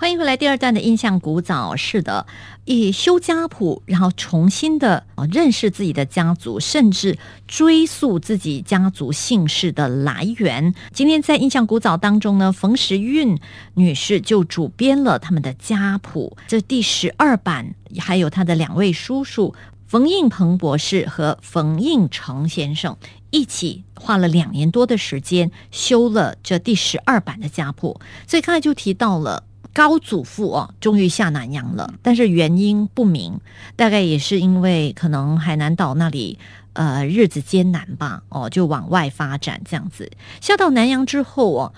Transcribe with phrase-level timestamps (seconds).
[0.00, 1.74] 欢迎回来，第二段的印象古早。
[1.74, 2.24] 是的，
[2.64, 7.18] 以修家谱，然后重新的认识自己的家族，甚至
[7.48, 10.72] 追溯自己家族姓氏的来源。
[10.92, 13.36] 今天在印象古早当中呢，冯时韵
[13.74, 19.52] 女士就主编了他们的家谱，这第十二版，还有她的两位叔叔
[19.88, 22.96] 冯应鹏博士和冯应成先生。
[23.30, 29.42] 一起花了两年多的时间修了这第十二版的家谱，所以刚才就提到了
[29.78, 33.38] 高祖父哦，终于下南洋了，但是原因不明，
[33.76, 36.36] 大概也是因为可能海南岛那里
[36.72, 40.10] 呃日子艰难吧，哦，就往外发展这样子。
[40.40, 41.72] 下到南洋之后哦，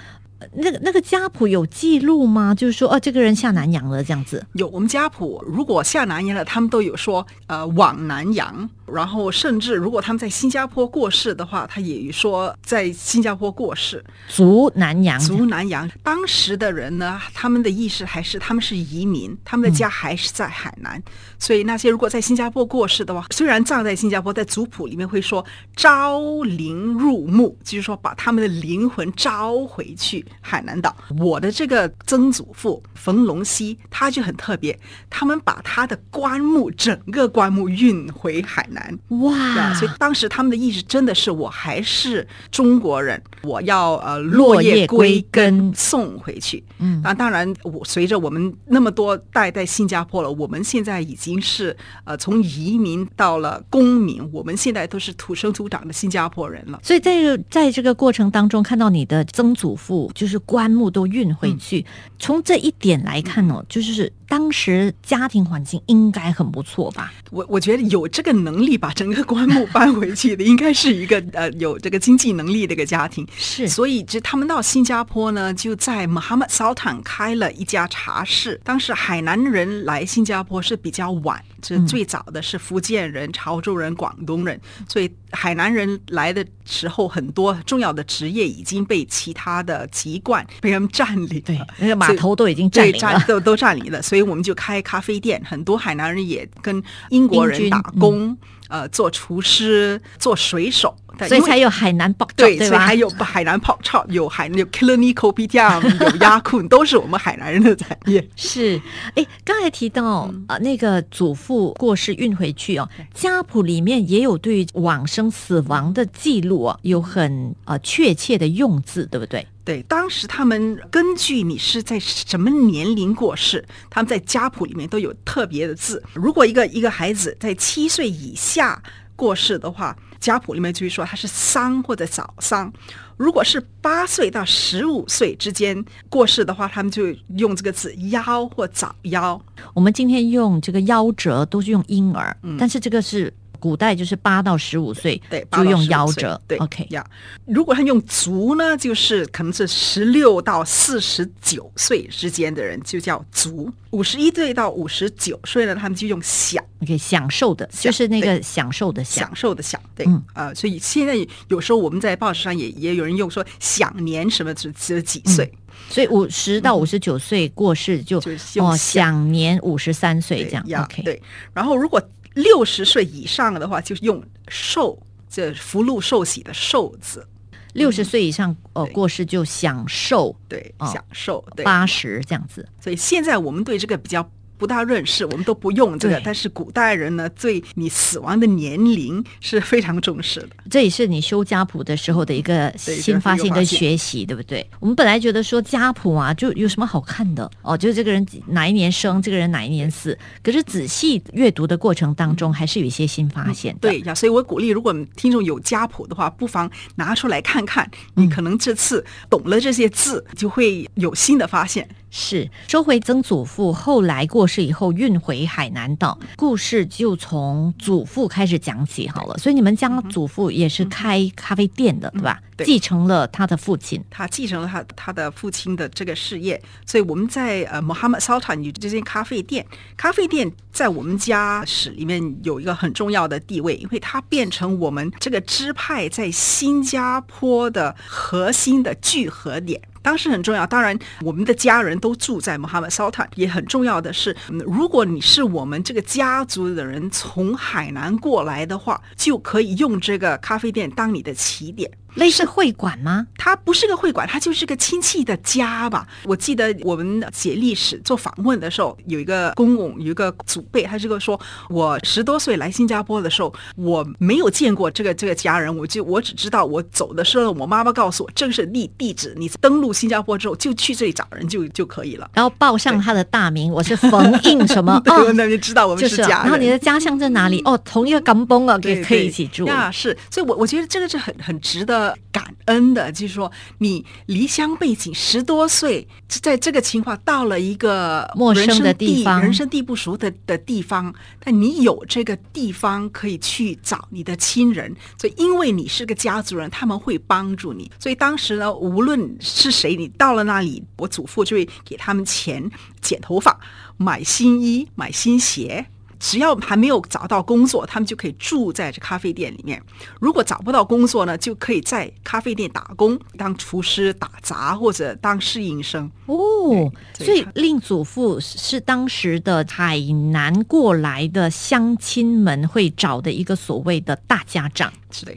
[0.54, 2.54] 那个那个家谱有记录吗？
[2.54, 4.46] 就是说哦，这个人下南洋了这样子。
[4.54, 14.04] 有我们家谱，如果下南洋了，他们都有说呃往南洋，然后甚至如果他们在新加坡过世的话，他也说在新加坡过世。
[14.28, 21.02] 族南洋，族南洋，当时的人呢，他们的意识还是他们是移民，他们的家还是在海南，
[21.38, 25.44] 所以那些如果在新加坡过世的话，虽然葬在新加坡，在族谱里面会说
[25.76, 30.96] 招灵入墓，就是说把他们的灵魂招回去海南岛。
[31.18, 38.79] 我的这个曾祖父冯龙溪，他就很特别，他们把他的棺木整个棺木运回海南。
[39.08, 46.62] 哇啊，所以当时他们的意识真的是我还是中国人，我要呃落落叶叶归归根根送回去。
[46.78, 56.80] 嗯那，当然我随着我们那么多代在新加坡了，我们现在已经是呃从移民到了公民，我们现在都是土生土长的新加坡人了。
[56.82, 61.84] 所以在这在这个过程当中，看到你的曾祖父就是棺木都运回去，
[62.18, 67.12] 从这一点来看哦，就是当时家庭环境应该很不错吧？
[67.30, 73.26] 我我觉得有这个能力把整个 棺木搬回去的，应该是一个呃有这个经济能力的一个家庭。
[73.36, 78.60] 是所以就他们到新加坡呢，就在 Muhammad Sultan 开了一家茶室。
[78.64, 91.40] 当时海南人来新加坡是比较晚，这嗯最早的是福建人、潮州人、广东人，所以海南人来的时候，很多重要的职业已经被其他的籍贯被人占领了。
[91.40, 92.98] 对，那个码头都已经占，领了。
[92.98, 98.36] 占 都都占领了，所以我们就开咖啡店，很多海南人也跟英国人打工，
[98.68, 103.00] 呃，做厨师、做水手，但所以才有海南爆对，所以还？
[103.00, 108.28] 有海南泡炒，有海有 Killarney Kopi Tiam，有鸭库，都是我们海南人的产业。
[108.36, 108.78] 是，
[109.14, 119.46] 哎，刚才提到啊、呃那个祖父过世运回去哦，家谱里面也有对于往生死亡的记录哦，有很呃确切的用字，对不对？
[119.64, 126.02] 对，当时他们根据你是在什么年龄过世，他们在家谱里面都有特别的字。
[126.12, 128.82] 如果一个一个孩子在七岁以下
[129.20, 132.72] 过世的话，家谱里面就会说他是丧或者早丧。
[133.18, 139.38] 如果是八岁到十五岁之间过世的话，他们就用这个字夭或早夭。
[139.74, 146.42] 我们今天用这个夭折都是用婴儿，但是这个是古代就是八到十五岁，对，就用8到15岁夭折。
[146.48, 147.06] 对 OK，呀。
[147.46, 159.36] 如果他用足呢，就是可能是十六到四十九岁之间的人，就叫足；五十一岁到五十九岁呢，他们就用享 OK，享受的，享就是那个享受的享享。
[159.36, 159.80] 受的享。
[159.94, 161.14] 对，嗯呃，所以现在
[161.48, 165.52] 有时候我们在报纸上也也有人用说享年什么几几几岁。
[165.88, 168.32] 所以五十到五十九岁过世就、就
[168.62, 170.84] 哦，享享年五十三岁这样。
[170.84, 171.20] OK，对。
[171.54, 172.00] 然后如果
[172.34, 174.98] 六十岁以上的话，就是用寿，
[175.28, 177.26] 这福禄寿喜的寿字。
[177.74, 181.44] 六十岁以上呃过世就享受对，哦享受。
[181.54, 182.68] 对，八十这样子。
[182.80, 184.28] 所以现在我们对这个比较
[184.60, 186.20] 不大认识，我们都不用这个。
[186.22, 190.50] 但是古代人呢，对你死亡的年龄是非常重视的。
[190.68, 194.64] 这也是你修家谱的时候的一个新发现跟学习，对不对？
[194.78, 200.16] 我们本来觉得说家谱啊，就有什么好看的哦，就是这个人哪一年生，这个人哪一年死。
[200.42, 203.88] 可是仔细阅读的过程当中，还是有一些新发现的。
[203.88, 207.90] 嗯对呀，所以我鼓励，如果听众有家谱的话，不妨拿出来看看。
[208.14, 211.88] 你可能这次懂了这些字，就会有新的发现。
[212.10, 219.38] 是收回曾祖父后来过世以后运回海南岛，故事就从祖父开始讲起好了。
[219.38, 222.40] 所以你们家祖父也是开咖啡店的，对吧？
[222.64, 224.02] 对继承了他的父亲。
[224.10, 229.66] 他继承了他他的父亲的这个事业，所以我们在呃 Mohammed Sultan 有这间咖啡店，
[229.96, 239.80] 咖啡店在我们家史里面有一个很重要的地位，因为它变成我们这个支派在新加坡的核心的聚合点。
[240.02, 251.90] 当时很重要，当然我们的家人都住在 Mohammed Sultan，也很重要的是，嗯如果你是我们这个家族的人从海南过来的话，就可以用这个咖啡店当你的起点。
[252.14, 253.26] 类似会馆吗？
[253.36, 256.06] 它不是个会馆，它就是个亲戚的家吧。
[256.24, 272.30] 我记得我们写历史做访问的时候，有一个公公，有一个祖辈，他这个说，我十多岁来新加坡的时候，我没有见过这个这个家人，我就我只知道我走的时候，我妈妈告诉我这个是地地址，你登陆新加坡之后就去这里找人就就可以了。
[272.34, 275.00] 然后报上他的大名，我是冯印什么
[275.34, 276.44] 那就知道我们是是，家人。
[276.44, 277.60] 然后你的家乡在哪里？
[277.64, 279.66] 哦，同一个港崩啊，可以对可以一起住。
[279.66, 281.99] 啊，是，所以我我觉得这个是很很值得
[282.30, 291.12] 感恩的，就是说你离乡背景十多岁，在这个情况到了一个陌生的地方人生地不熟的的地方，
[291.42, 297.90] 但你有这个地方可以去找你的亲人，所以因为你是个家族人，他们会帮助你。
[297.98, 302.70] 所以当时呢，无论是谁，你到了那里，我祖父就会给他们钱
[303.00, 303.58] 剪头发、
[303.96, 305.86] 买新衣、买新鞋。
[306.20, 309.82] 只要还没有找到工作，他们就可以住在这咖啡店里面。
[310.20, 316.08] 如果找不到工作呢，就可以在咖啡店打工，当厨师、打杂或者当侍应生。
[316.26, 319.98] 哦，所以令祖父是当时的海
[320.30, 324.92] 南过来的乡亲们会找的一个所谓的大家长。
[325.10, 325.32] 是的，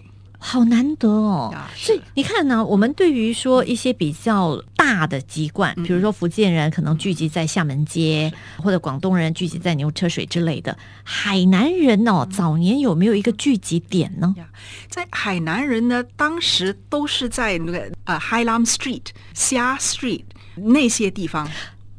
[0.46, 1.56] 好难得哦。
[1.74, 5.84] 所以你看呢，我们对于说一些比较大的籍贯，嗯。
[5.84, 14.36] 比如说福建人可能聚集在厦门街，或者广东人聚集在牛车水之类的，海南人哦，早年有没有一个聚集点呢？
[14.90, 20.26] 在海南人呢，当时都是在那个呃 Highland Street、Xia Street
[20.56, 21.50] 那些地方。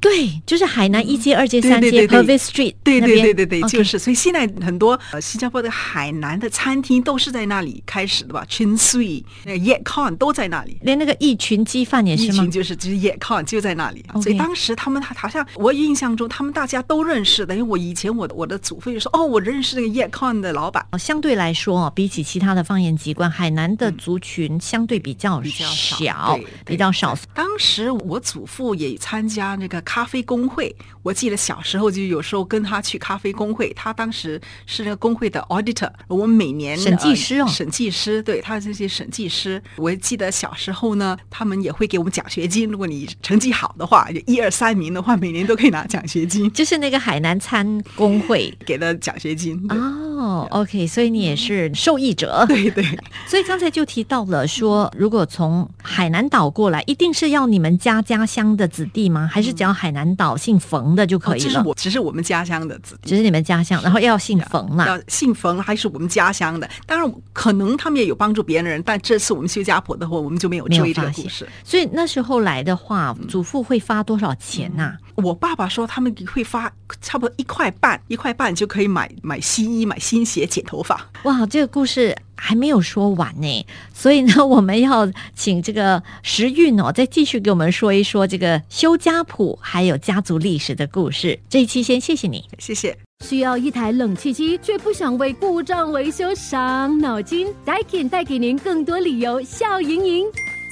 [0.05, 10.15] 对，就是海南一街、二街、三街对对对 p e r v i Street 对对对对对，就是，所以现在很多呃新加坡的海南的餐厅都是在那里开始的吧 c h i n Sui、那个 Yet Con
[10.19, 10.77] 都在那里。
[10.83, 12.51] 连那个一群鸡饭也是吗一群？
[12.51, 20.87] 就是就是 Yet Con 就在那里所以当时他们好像我印象中他们大家都认识的，因为我以前我的我的祖父就说哦，我认识那个 Yet Con 的老板。
[20.91, 27.17] 哦相对来说哦，比起其他的方言籍贯，海南的族群相对比较比较少比较少。
[27.35, 30.75] 当时我祖父也参加那个咖啡工会，
[31.05, 49.65] 我记得小时候就有时候跟他去咖啡工会，他当时是那个工会的 auditor，我们每年审计师哦呃审计师，对他这些审计师，我记得小时候呢，他们也会给我们奖学金，如果你成绩好的话，就一二三名的话，每年都可以拿奖学金，就是那个海南餐工会 给的奖学金。
[49.69, 52.45] 对哦，OK，所以你也是受益者。
[52.49, 52.85] 对对，
[53.29, 59.31] 所以刚才就提到了说，如果从海南岛过来，一定是要你们家家乡的子弟吗？
[59.31, 61.45] 还是只要海南岛姓冯的就可以了？
[61.45, 63.11] 哦这是我只是我们家乡的子弟。
[63.11, 64.87] 只是你们家乡，然后要姓冯啦。
[64.87, 66.69] 要姓冯还是我们家乡的？
[66.87, 71.49] 当然，可能他们也有帮助别人，但这次我们修家谱的话，我们就没有没有追这个故事。
[71.63, 81.09] 所以那时候来的话，祖父会发多少钱呐、我爸爸说他们会发差不多一块半，一块半就可以买买新衣、买新鞋、剪头发。
[81.25, 91.39] 哇，这个故事还没有说完呢，所以呢， 我们要请这个时运哦，再继续给我们说一说这个修家谱还有家族历史的故事。
[91.49, 92.45] 这一期先谢谢你。
[92.59, 92.97] 谢谢。
[93.25, 100.27] 需要一台冷气机，却不想为故障维修伤脑筋？Daikin 带给您更多理由笑盈盈。